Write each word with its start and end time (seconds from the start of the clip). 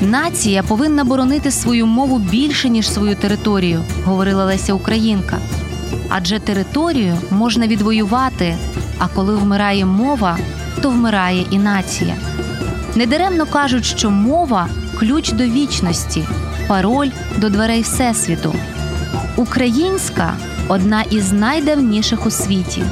Нація 0.00 0.62
повинна 0.62 1.04
боронити 1.04 1.50
свою 1.50 1.86
мову 1.86 2.18
більше 2.18 2.68
ніж 2.68 2.90
свою 2.90 3.16
територію, 3.16 3.84
говорила 4.04 4.44
Леся 4.44 4.74
Українка. 4.74 5.38
Адже 6.08 6.38
територію 6.38 7.18
можна 7.30 7.66
відвоювати, 7.66 8.56
а 8.98 9.08
коли 9.08 9.36
вмирає 9.36 9.86
мова, 9.86 10.38
то 10.82 10.90
вмирає 10.90 11.44
і 11.50 11.58
нація. 11.58 12.14
Недаремно 12.94 13.46
кажуть, 13.46 13.84
що 13.84 14.10
мова 14.10 14.68
ключ 14.98 15.32
до 15.32 15.44
вічності, 15.44 16.24
пароль 16.68 17.10
до 17.36 17.50
дверей 17.50 17.82
Всесвіту. 17.82 18.54
Українська 19.36 20.34
одна 20.68 21.02
із 21.02 21.32
найдавніших 21.32 22.26
у 22.26 22.30
світі. 22.30 22.82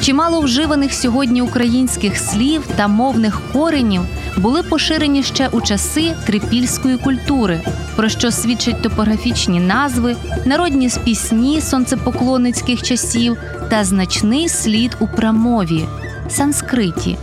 Чимало 0.00 0.40
вживаних 0.40 0.94
сьогодні 0.94 1.42
українських 1.42 2.18
слів 2.18 2.62
та 2.76 2.88
мовних 2.88 3.40
коренів 3.52 4.02
були 4.36 4.62
поширені 4.62 5.22
ще 5.22 5.48
у 5.48 5.60
часи 5.60 6.14
трипільської 6.26 6.96
культури, 6.96 7.60
про 7.96 8.08
що 8.08 8.30
свідчать 8.30 8.82
топографічні 8.82 9.60
назви, 9.60 10.16
народні 10.44 10.90
пісні 11.04 11.60
сонцепоклонницьких 11.60 12.82
часів 12.82 13.36
та 13.70 13.84
значний 13.84 14.48
слід 14.48 14.96
у 15.00 15.06
прамові 15.06 15.84
санскриті. 16.28 17.16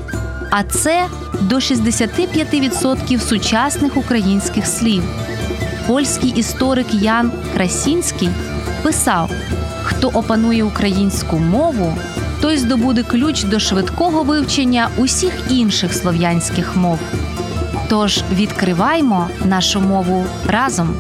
А 0.52 0.64
це 0.64 1.06
до 1.42 1.56
65% 1.56 3.20
сучасних 3.20 3.98
українських 3.98 4.68
слів. 4.68 5.04
Польський 5.88 6.30
історик 6.30 6.94
Ян 6.94 7.32
Красінський 7.54 8.30
писав: 8.84 9.32
хто 9.84 10.08
опанує 10.08 10.64
українську 10.64 11.38
мову, 11.38 11.98
той 12.44 12.58
здобуде 12.58 13.04
ключ 13.04 13.44
до 13.44 13.60
швидкого 13.60 14.24
вивчення 14.24 14.90
усіх 14.98 15.34
інших 15.50 15.94
слов'янських 15.94 16.76
мов. 16.76 17.00
Тож 17.90 18.24
відкриваймо 18.32 19.30
нашу 19.46 19.82
мову 19.82 20.26
разом. 20.48 20.96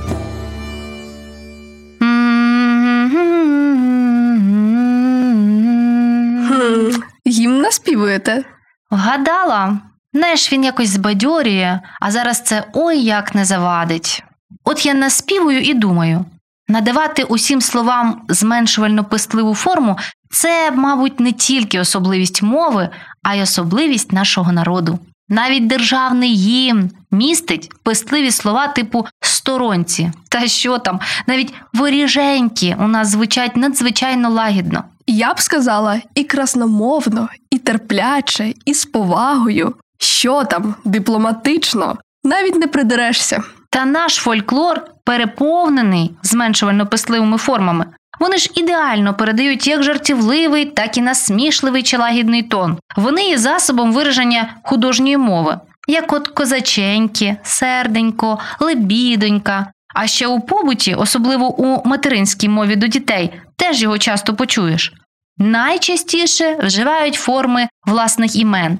Гімн 7.27 7.61
наспівуєте. 7.61 8.43
Вгадала. 8.91 9.77
Знаєш, 10.13 10.53
він 10.53 10.63
якось 10.63 10.89
збадьорює, 10.89 11.79
а 12.01 12.11
зараз 12.11 12.41
це 12.41 12.63
ой 12.73 12.99
як 12.99 13.35
не 13.35 13.45
завадить. 13.45 14.23
От 14.63 14.85
я 14.85 14.93
наспівую 14.93 15.61
і 15.61 15.73
думаю: 15.73 16.25
надавати 16.67 17.23
усім 17.23 17.61
словам 17.61 18.21
зменшувально 18.29 19.03
пестливу 19.03 19.55
форму 19.55 19.97
це, 20.33 20.71
мабуть, 20.71 21.19
не 21.19 21.31
тільки 21.31 21.79
особливість 21.79 22.43
мови, 22.43 22.89
а 23.23 23.35
й 23.35 23.41
особливість 23.41 24.11
нашого 24.11 24.51
народу. 24.51 24.99
Навіть 25.29 25.67
державний 25.67 26.33
гімн 26.33 26.91
містить 27.11 27.71
пестливі 27.83 28.31
слова 28.31 28.67
типу 28.67 29.05
сторонці. 29.21 30.11
Та 30.29 30.47
що 30.47 30.77
там, 30.77 30.99
навіть 31.27 31.53
воріженькі 31.73 32.75
у 32.79 32.87
нас 32.87 33.07
звучать 33.07 33.57
надзвичайно 33.57 34.29
лагідно. 34.29 34.83
Я 35.07 35.33
б 35.33 35.39
сказала 35.39 36.01
і 36.15 36.23
красномовно, 36.23 37.29
і 37.51 37.57
терпляче, 37.57 38.53
і 38.65 38.73
з 38.73 38.85
повагою. 38.85 39.75
Що 39.97 40.43
там, 40.43 40.75
дипломатично, 40.85 41.97
навіть 42.23 42.55
не 42.55 42.67
придерешся. 42.67 43.43
Та 43.69 43.85
наш 43.85 44.15
фольклор 44.15 44.85
переповнений 45.03 46.11
зменшувально 46.23 46.87
писливими 46.87 47.37
формами. 47.37 47.85
Вони 48.19 48.37
ж 48.37 48.49
ідеально 48.55 49.13
передають 49.13 49.67
як 49.67 49.83
жартівливий, 49.83 50.65
так 50.65 50.97
і 50.97 51.01
насмішливий 51.01 51.83
чи 51.83 51.97
лагідний 51.97 52.43
тон. 52.43 52.77
Вони 52.95 53.29
є 53.29 53.37
засобом 53.37 53.93
вираження 53.93 54.55
художньої 54.63 55.17
мови, 55.17 55.59
як 55.87 56.13
от 56.13 56.27
козаченьки, 56.27 57.35
серденько, 57.43 58.39
лебідонька. 58.59 59.67
А 59.95 60.07
ще 60.07 60.27
у 60.27 60.39
побуті, 60.39 60.95
особливо 60.95 61.55
у 61.61 61.87
материнській 61.87 62.49
мові 62.49 62.75
до 62.75 62.87
дітей, 62.87 63.29
теж 63.55 63.81
його 63.81 63.97
часто 63.97 64.35
почуєш. 64.35 64.93
Найчастіше 65.37 66.57
вживають 66.63 67.15
форми 67.15 67.67
власних 67.85 68.35
імен: 68.35 68.79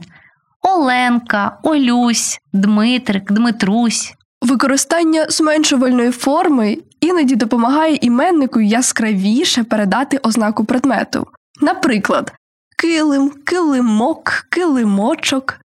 Оленка, 0.62 1.58
Олюсь, 1.64 2.40
Дмитрик, 2.54 3.32
Дмитрусь. 3.32 4.14
Використання 4.44 5.26
зменшувальної 5.30 6.12
форми 6.12 6.78
іноді 7.02 7.36
допомагає 7.36 7.98
іменнику 8.02 8.62
яскравіше 8.62 9.64
передати 9.64 10.18
ознаку 10.18 10.66
предмету. 10.66 11.28
Наприклад, 11.62 12.34
килим, 12.78 13.32
килимок, 13.46 14.46
килимочок. 14.50 15.60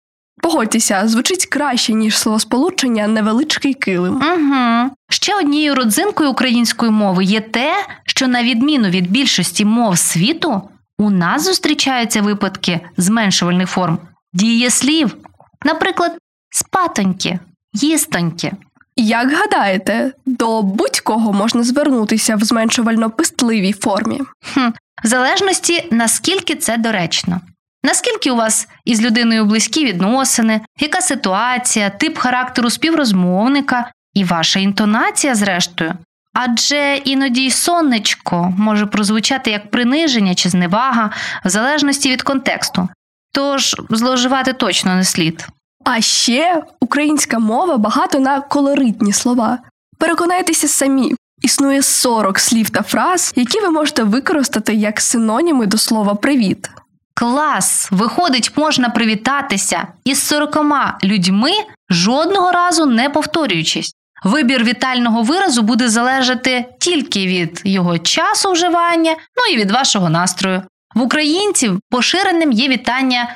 Погодьтеся, 0.43 1.09
звучить 1.09 1.47
краще, 1.47 1.93
ніж 1.93 2.19
словосполучення 2.19 3.09
невеличкий 3.09 3.75
килим. 3.75 4.15
Угу. 4.15 4.91
Ще 5.11 5.39
однією 5.39 5.75
родзинкою 5.75 6.31
української 6.31 6.91
мови 6.91 7.25
є 7.25 7.41
те, 7.41 7.73
що 8.07 8.29
на 8.29 8.43
відміну 8.43 8.89
від 8.89 9.11
більшості 9.11 9.65
мов 9.65 9.99
світу, 9.99 10.63
у 10.99 11.11
нас 11.11 11.45
зустрічаються 11.45 12.23
випадки 12.23 12.81
зменшувальних 12.97 13.71
форм 13.71 13.99
дієслів, 14.33 15.17
наприклад, 15.65 16.19
спатоньки, 16.51 17.39
їстоньки. 17.73 18.53
Як 18.97 19.33
гадаєте, 19.33 20.13
до 20.27 20.63
будь-кого 20.63 21.33
можна 21.33 21.63
звернутися 21.63 22.37
в 22.37 22.41
зменшувально 22.41 23.11
пестливій 23.11 23.73
формі? 23.73 24.21
Хм, 24.55 24.69
в 25.05 25.07
залежності 25.07 25.89
наскільки 25.91 26.55
це 26.55 26.77
доречно. 26.77 27.41
Наскільки 27.85 28.31
у 28.31 28.37
вас 28.37 28.69
із 28.85 29.03
людиною 29.03 29.45
близькі 29.45 29.85
відносини, 29.85 30.61
яка 30.81 31.01
ситуація, 31.01 31.91
тип 31.91 32.19
характеру 32.19 32.71
співрозмовника 32.71 33.91
і 34.15 34.25
ваша 34.25 34.61
інтонація, 34.61 35.35
зрештою. 35.35 35.95
Адже 36.35 36.97
іноді 36.97 37.47
й 37.47 37.51
сонечко 37.51 38.55
може 38.59 38.87
прозвучати 38.87 39.51
як 39.51 39.71
приниження 39.71 40.35
чи 40.35 40.49
зневага, 40.49 41.11
в 41.45 41.49
залежності 41.49 42.11
від 42.11 42.23
контексту. 42.23 42.89
Тож 43.33 43.77
зловживати 43.91 44.53
точно 44.53 44.95
не 44.95 45.05
слід. 45.05 45.47
А 45.85 46.01
ще 46.01 46.63
українська 46.81 47.39
мова 47.39 47.77
багато 47.77 48.19
на 48.19 48.41
колоритні 48.41 49.13
слова. 49.13 49.59
Переконайтеся 49.99 50.69
самі, 50.69 51.15
існує 51.43 51.83
40 51.83 52.39
слів 52.39 52.71
та 52.71 52.83
фраз, 52.83 53.33
які 53.37 53.61
ви 53.61 53.71
можете 53.71 54.03
використати 54.03 54.75
як 54.75 55.01
синоніми 55.01 55.67
до 55.67 55.79
слова 55.79 56.15
привіт. 56.15 56.71
Клас! 57.15 57.89
Виходить, 57.91 58.53
можна 58.57 58.89
привітатися 58.89 59.87
із 60.05 60.23
40 60.23 60.57
людьми, 61.05 61.51
жодного 61.91 62.51
разу 62.53 62.87
не 62.87 63.11
повторюючись. 63.11 63.95
Вибір 64.25 64.65
вітального 64.65 65.23
виразу 65.23 65.63
буде 65.63 65.89
залежати 65.89 66.65
тільки 66.79 67.27
від 67.27 67.63
його 67.65 67.99
часу 67.99 68.53
вживання, 68.53 69.11
ну 69.11 69.55
і 69.55 69.57
від 69.57 69.71
вашого 69.71 70.11
настрою. 70.11 70.63
В 70.95 71.03
українців 71.03 71.81
поширеним 71.91 72.53
є 72.53 72.69
вітання 72.69 73.29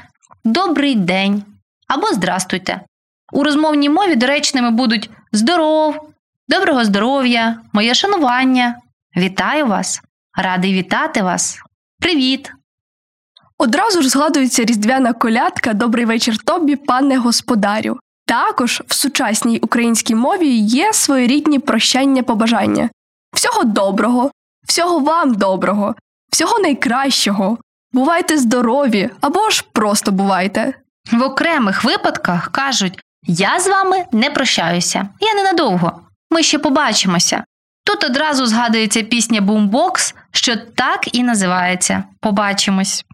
Добрий 0.45 0.95
день 0.95 1.43
або 1.89 2.07
Здрастуйте. 2.07 2.81
У 3.33 3.45
розмовній 3.45 3.89
мові 3.91 4.17
доречними 4.17 4.71
будуть 4.71 5.11
здоров, 5.33 6.11
доброго 6.49 6.85
здоров'я, 6.85 7.61
моє 7.73 7.95
шанування. 7.95 8.77
Вітаю 9.17 9.67
вас, 9.67 10.01
радий 10.37 10.73
вітати 10.73 11.23
вас. 11.23 11.59
Привіт. 12.01 12.53
Одразу 13.59 14.03
ж 14.03 14.09
згадується 14.09 14.65
різдвяна 14.65 15.13
колядка 15.13 15.73
Добрий 15.73 16.05
вечір 16.05 16.39
тобі, 16.39 16.77
пане 16.77 17.17
господарю. 17.17 17.99
Також 18.27 18.83
в 18.87 18.95
сучасній 18.95 19.59
українській 19.59 20.15
мові 20.15 20.49
є 20.59 20.93
своєрідні 20.93 21.59
прощання 21.59 22.23
побажання. 22.23 22.91
Всього 23.35 23.65
доброго, 23.65 24.31
всього 24.67 24.99
вам 24.99 25.35
доброго, 25.35 25.95
всього 26.33 26.59
найкращого. 26.59 27.59
Бувайте 27.93 28.39
здорові 28.39 29.11
або 29.21 29.51
ж 29.51 29.65
просто 29.73 30.13
бувайте. 30.13 30.75
В 31.13 31.23
окремих 31.23 31.85
випадках 31.85 32.53
кажуть: 32.53 32.99
Я 33.27 33.61
з 33.61 33.67
вами 33.69 34.05
не 34.13 34.31
прощаюся, 34.31 35.09
я 35.21 35.35
ненадовго. 35.35 36.01
Ми 36.31 36.43
ще 36.43 36.59
побачимося. 36.59 37.45
Тут 37.85 38.05
одразу 38.05 38.47
згадується 38.47 39.03
пісня 39.03 39.41
Бумбокс, 39.41 40.15
що 40.31 40.57
так 40.57 41.15
і 41.15 41.23
називається 41.23 42.05
Побачимось. 42.21 43.05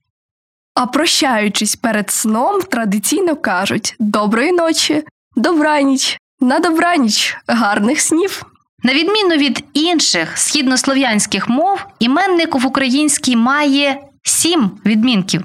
А 0.75 0.87
прощаючись 0.87 1.77
перед 1.77 2.11
сном, 2.11 2.63
традиційно 2.63 3.37
кажуть 3.37 3.97
доброї 3.99 4.53
ночі, 4.53 5.05
добраніч, 5.37 6.19
на 6.41 6.59
добраніч, 6.59 7.37
гарних 7.47 8.01
снів. 8.01 8.43
На 8.83 8.95
відміну 8.95 9.37
від 9.37 9.65
інших 9.73 10.39
східнослов'янських 10.39 11.49
мов, 11.49 11.87
іменник 11.99 12.55
в 12.55 12.67
українській 12.67 13.37
має 13.37 14.01
сім 14.23 14.71
відмінків. 14.87 15.45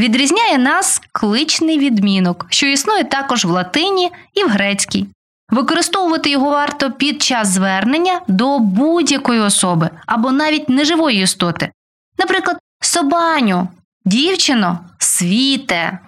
Відрізняє 0.00 0.58
нас 0.58 1.02
кличний 1.12 1.78
відмінок, 1.78 2.46
що 2.50 2.66
існує 2.66 3.04
також 3.04 3.44
в 3.44 3.48
латині 3.48 4.10
і 4.34 4.44
в 4.44 4.48
грецькій. 4.48 5.06
Використовувати 5.50 6.30
його 6.30 6.50
варто 6.50 6.92
під 6.92 7.22
час 7.22 7.48
звернення 7.48 8.20
до 8.28 8.58
будь-якої 8.58 9.40
особи 9.40 9.90
або 10.06 10.32
навіть 10.32 10.68
неживої 10.68 11.22
істоти. 11.22 11.70
Наприклад, 12.18 12.56
собаню, 12.80 13.68
дівчино, 14.04 14.78
світе. 14.98 15.98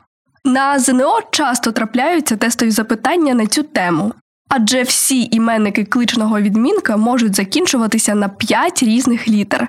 На 0.44 0.78
ЗНО 0.78 1.20
часто 1.30 1.72
трапляються 1.72 2.36
тестові 2.36 2.70
запитання 2.70 3.34
на 3.34 3.46
цю 3.46 3.62
тему, 3.62 4.12
адже 4.48 4.82
всі 4.82 5.28
іменники 5.32 5.84
кличного 5.84 6.40
відмінка 6.40 6.96
можуть 6.96 7.36
закінчуватися 7.36 8.14
на 8.14 8.28
5 8.28 8.82
різних 8.82 9.28
літер: 9.28 9.68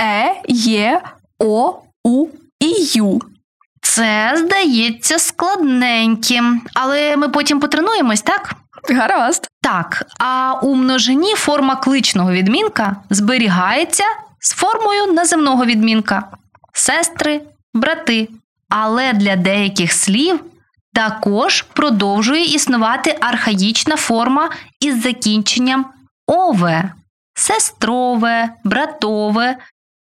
Е, 0.00 0.42
Є, 0.48 1.02
О, 1.38 1.74
У 2.04 2.26
і 2.60 2.98
Ю. 2.98 3.20
Це 3.94 4.32
здається 4.36 5.18
складненьким, 5.18 6.62
але 6.74 7.16
ми 7.16 7.28
потім 7.28 7.60
потренуємось, 7.60 8.22
так? 8.22 8.54
Гаразд. 8.90 9.48
Так, 9.62 10.06
а 10.18 10.54
у 10.62 10.74
множині 10.74 11.34
форма 11.34 11.76
кличного 11.76 12.32
відмінка 12.32 12.96
зберігається 13.10 14.04
з 14.40 14.52
формою 14.52 15.12
наземного 15.12 15.64
відмінка 15.64 16.28
сестри, 16.72 17.40
брати. 17.74 18.28
Але 18.68 19.12
для 19.12 19.36
деяких 19.36 19.92
слів 19.92 20.40
також 20.94 21.62
продовжує 21.62 22.44
існувати 22.44 23.16
архаїчна 23.20 23.96
форма 23.96 24.50
із 24.80 25.02
закінченням 25.02 25.86
ове, 26.26 26.92
сестрове, 27.34 28.48
братове. 28.64 29.56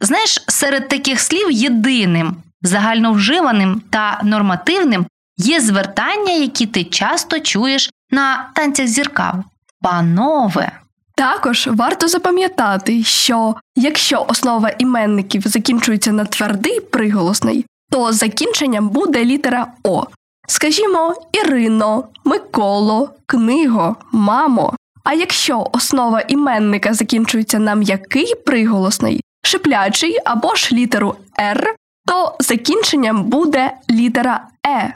Знаєш, 0.00 0.44
серед 0.48 0.88
таких 0.88 1.20
слів 1.20 1.50
єдиним, 1.50 2.36
загальновживаним 2.62 3.82
та 3.90 4.20
нормативним 4.24 5.06
є 5.36 5.60
звертання, 5.60 6.32
які 6.32 6.66
ти 6.66 6.84
часто 6.84 7.40
чуєш 7.40 7.90
на 8.10 8.50
танцях 8.54 8.86
зіркав. 8.86 9.44
Панове. 9.82 10.72
Також 11.14 11.68
варто 11.72 12.08
запам'ятати, 12.08 13.04
що 13.04 13.54
якщо 13.76 14.26
основа 14.28 14.70
іменників 14.78 15.42
закінчується 15.42 16.12
на 16.12 16.24
твердий 16.24 16.80
приголосний, 16.80 17.66
то 17.90 18.12
закінченням 18.12 18.88
буде 18.88 19.24
літера 19.24 19.66
О. 19.84 20.04
Скажімо, 20.48 21.14
Ірино, 21.32 22.04
Миколо, 22.24 23.10
книго, 23.26 23.96
мамо. 24.12 24.76
А 25.04 25.12
якщо 25.14 25.66
основа 25.72 26.20
іменника 26.20 26.94
закінчується 26.94 27.58
на 27.58 27.74
м'який 27.74 28.34
приголосний, 28.46 29.20
шиплячий 29.42 30.18
або 30.24 30.54
ж 30.54 30.74
літеру 30.74 31.14
Р, 31.40 31.74
то 32.08 32.36
закінченням 32.40 33.24
буде 33.24 33.72
літера 33.90 34.46
Е. 34.66 34.94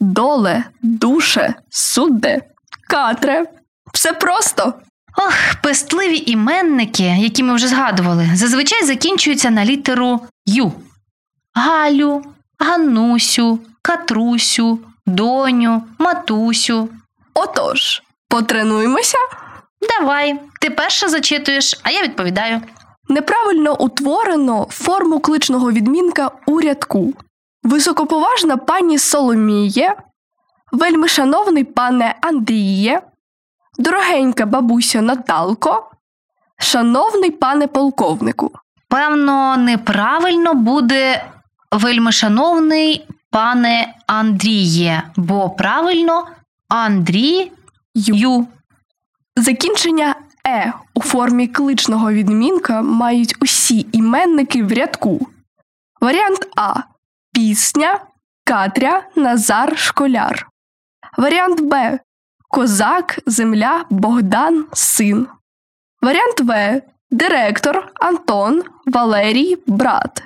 Доле, 0.00 0.64
душе, 0.82 1.54
судде, 1.70 2.40
катре. 2.88 3.44
Все 3.92 4.12
просто. 4.12 4.74
Ох, 5.16 5.34
пестливі 5.62 6.22
іменники, 6.26 7.02
які 7.02 7.42
ми 7.42 7.54
вже 7.54 7.68
згадували, 7.68 8.30
зазвичай 8.34 8.84
закінчуються 8.84 9.50
на 9.50 9.64
літеру 9.64 10.20
Ю. 10.46 10.72
Галю, 11.54 12.22
Ганусю, 12.58 13.58
Катрусю, 13.82 14.78
Доню, 15.06 15.82
Матусю. 15.98 16.88
Отож, 17.34 18.02
потренуємося. 18.28 19.18
Давай, 19.98 20.40
ти 20.60 20.70
перша 20.70 21.08
зачитуєш, 21.08 21.80
а 21.82 21.90
я 21.90 22.02
відповідаю. 22.02 22.60
Неправильно 23.08 23.76
утворено 23.82 24.66
форму 24.70 25.20
кличного 25.20 25.72
відмінка 25.72 26.30
у 26.46 26.60
рядку. 26.60 27.12
Високоповажна 27.62 28.56
пані 28.56 28.98
Соломіє, 28.98 29.96
вельми 30.72 31.08
шановний 31.08 31.64
пане 31.64 32.14
Андріє, 32.20 33.02
дорогенька 33.78 34.46
бабусю 34.46 35.02
Наталко, 35.02 35.90
шановний 36.58 37.30
пане 37.30 37.66
полковнику. 37.66 38.52
Певно, 38.88 39.56
неправильно 39.56 40.54
буде 40.54 41.24
вельмишановний 41.72 43.06
пане 43.30 43.94
Андріє, 44.06 45.02
бо 45.16 45.50
правильно 45.50 46.26
Андрію. 46.68 48.46
Закінчення 49.36 50.14
е 50.46 50.72
у 50.94 51.00
формі 51.00 51.48
кличного 51.48 52.12
відмінка 52.12 52.82
мають 52.82 53.34
усі 53.40 53.86
іменники 53.92 54.62
в 54.62 54.72
рядку. 54.72 55.26
Варіант 56.00 56.48
А. 56.56 56.74
Пісня, 57.32 58.00
Катря, 58.44 59.02
Назар, 59.16 59.78
Школяр. 59.78 60.48
Варіант 61.18 61.60
Б. 61.60 61.98
Козак, 62.48 63.18
Земля, 63.26 63.84
Богдан, 63.90 64.66
Син. 64.72 65.26
Варіант 66.02 66.40
В. 66.40 66.82
Директор, 67.10 67.92
Антон, 68.00 68.62
Валерій, 68.86 69.58
брат. 69.66 70.22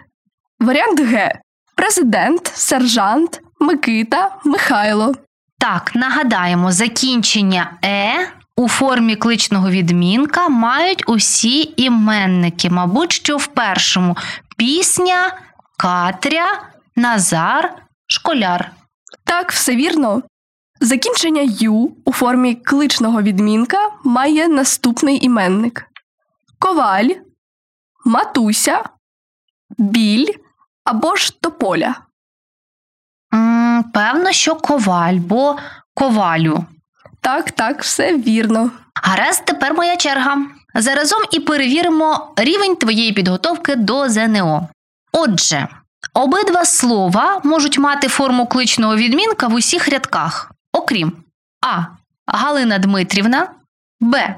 Варіант 0.61 1.01
Г. 1.01 1.41
Президент, 1.75 2.47
сержант, 2.47 3.41
Микита, 3.61 4.37
Михайло. 4.45 5.15
Так, 5.59 5.95
нагадаємо, 5.95 6.73
закінчення 6.73 7.79
е 7.85 8.29
у 8.59 8.69
формі 8.69 9.17
кличного 9.17 9.71
відмінка 9.71 10.49
мають 10.49 11.09
усі 11.09 11.75
іменники, 11.77 12.71
мабуть, 12.71 13.13
що 13.13 13.37
в 13.37 13.47
першому 13.47 14.17
пісня, 14.57 15.39
Катря, 15.77 16.63
Назар, 16.97 17.83
Школяр. 18.07 18.71
Так, 19.25 19.53
все 19.53 19.77
вірно. 19.77 20.23
Закінчення 20.81 21.43
ю 21.61 21.97
у 22.05 22.13
формі 22.13 22.55
кличного 22.55 23.23
відмінка 23.23 23.91
має 24.05 24.49
наступний 24.49 25.25
іменник: 25.25 25.87
коваль, 26.59 27.11
матуся, 28.05 28.83
біль 29.79 30.33
або 30.85 31.17
ж 31.17 31.41
тополя. 31.41 31.95
М, 33.35 33.85
певно, 33.95 34.33
що 34.33 34.55
коваль, 34.57 35.17
бо 35.17 35.57
ковалю. 35.95 36.65
Так, 37.29 37.51
так, 37.51 37.83
все 37.83 38.17
вірно. 38.17 38.71
Гаразд, 38.95 39.45
тепер 39.45 39.75
моя 39.75 39.97
черга. 39.97 40.47
Заразом 40.75 41.19
і 41.33 41.41
перевіримо 41.41 42.33
рівень 42.37 42.77
твоєї 42.77 43.13
підготовки 43.13 43.77
до 43.77 44.09
ЗНО. 44.09 44.69
Отже, 45.13 45.69
обидва 46.15 46.65
слова 46.65 47.41
можуть 47.45 47.79
мати 47.79 48.09
форму 48.09 48.47
кличного 48.47 48.97
відмінка 48.97 49.47
в 49.47 49.55
усіх 49.55 49.89
рядках, 49.89 50.53
окрім 50.73 51.13
А. 51.61 51.83
Галина 52.27 52.79
Дмитрівна, 52.79 53.51
Б. 54.01 54.37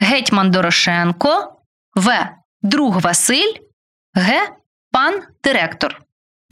Гетьман 0.00 0.50
Дорошенко, 0.50 1.60
В. 1.94 2.28
Друг 2.62 3.00
Василь, 3.00 3.54
Г. 4.14 4.48
Пан 4.92 5.22
директор. 5.44 6.02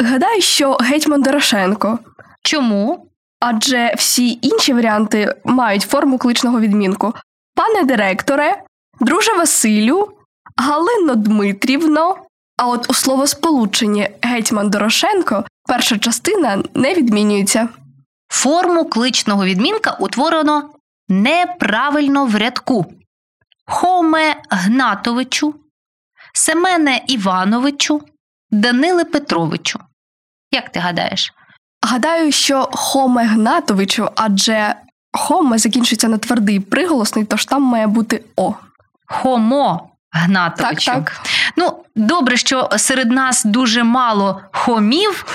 Гадаю, 0.01 0.43
що 0.43 0.77
гетьман 0.81 1.23
Дорошенко, 1.23 1.99
Чому? 2.43 3.11
Адже 3.47 3.95
всі 3.97 4.39
інші 4.43 4.73
варіанти 4.73 5.35
мають 5.45 5.83
форму 5.83 6.19
кличного 6.19 6.61
відмінку. 6.61 7.15
Пане 7.55 7.85
директоре, 7.85 8.63
друже 9.01 9.33
Василю, 9.33 10.13
Галино 10.57 11.15
Дмитрівно, 11.15 12.17
А 12.57 12.69
от 12.69 12.91
у 12.91 12.95
словосполученні 12.95 14.09
гетьман 14.23 14.71
Дорошенко 14.71 15.45
перша 15.69 15.99
частина 15.99 16.63
не 16.75 16.95
відмінюється. 16.95 17.69
Форму 18.29 18.85
кличного 18.85 19.45
відмінка 19.45 19.97
утворено 20.01 20.71
неправильно 21.09 22.27
в 22.27 22.37
рядку. 22.37 22.87
Хоме 23.67 24.37
Гнатовичу, 24.51 25.55
Семене 26.33 27.05
Івановичу, 27.07 28.03
Даниле 28.51 29.05
Петровичу. 29.05 29.81
Як 30.53 30.71
ти 30.73 30.81
гадаєш? 30.81 31.33
Гадаю, 31.87 32.33
що 32.33 32.69
Хоме 32.73 33.25
Гнатовичу, 33.25 34.09
адже 34.17 34.75
Хоме 35.13 35.59
закінчується 35.59 36.09
на 36.09 36.19
твердий 36.19 36.61
приголосний, 36.61 37.25
тож 37.25 37.45
там 37.45 37.63
має 37.63 37.87
бути 37.87 38.25
О. 38.37 38.55
Хомо 39.07 39.89
Так, 40.87 41.05
так. 41.05 41.21
Ну, 41.57 41.85
добре, 41.97 42.37
що 42.37 42.69
серед 42.77 43.11
нас 43.11 43.45
дуже 43.45 43.85
мало 43.85 44.41
хомів, 44.53 45.27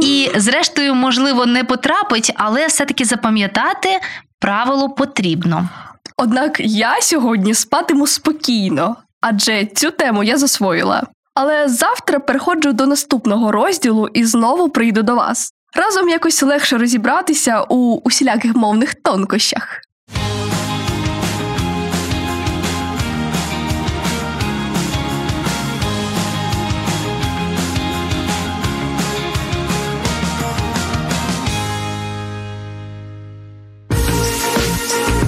і, 0.00 0.30
зрештою, 0.36 0.94
можливо, 0.94 1.46
не 1.46 1.64
потрапить, 1.64 2.32
але 2.36 2.66
все-таки 2.66 3.04
запам'ятати 3.04 4.00
правило 4.38 4.90
потрібно. 4.90 5.68
Однак 6.16 6.60
я 6.60 7.00
сьогодні 7.00 7.54
спатиму 7.54 8.06
спокійно, 8.06 8.96
адже 9.20 9.64
цю 9.64 9.90
тему 9.90 10.24
я 10.24 10.36
засвоїла. 10.36 11.02
Але 11.34 11.68
завтра 11.68 12.18
переходжу 12.18 12.72
до 12.72 12.86
наступного 12.86 13.52
розділу 13.52 14.08
і 14.08 14.24
знову 14.24 14.68
прийду 14.68 15.02
до 15.02 15.14
вас. 15.14 15.53
Разом 15.74 16.08
якось 16.08 16.42
легше 16.42 16.78
розібратися 16.78 17.62
у 17.68 18.00
усіляких 18.04 18.54
мовних 18.54 18.94
тонкощах. 18.94 19.80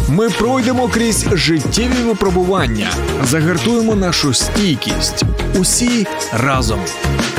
Ми 0.09 0.31
пройдемо 0.31 0.89
крізь 0.89 1.27
життєві 1.33 2.03
випробування, 2.07 2.91
загартуємо 3.25 3.95
нашу 3.95 4.35
стійкість. 4.35 5.23
Усі 5.61 6.07
разом. 6.33 6.81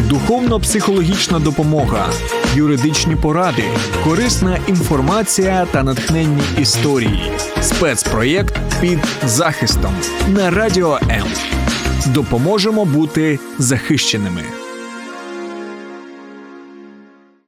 Духовно-психологічна 0.09 1.39
допомога, 1.39 2.09
юридичні 2.57 3.15
поради, 3.15 3.63
корисна 4.03 4.59
інформація 4.67 5.67
та 5.71 5.83
натхненні 5.83 6.41
історії. 6.59 7.31
Спецпроєкт 7.61 8.55
під 8.81 8.99
захистом 9.25 9.93
на 10.27 10.49
радіо 10.49 10.99
М. 11.09 11.27
Допоможемо 12.05 12.85
бути 12.85 13.39
захищеними. 13.59 14.43